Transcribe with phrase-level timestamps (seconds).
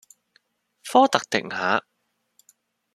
[0.83, 1.85] 科特迪瓦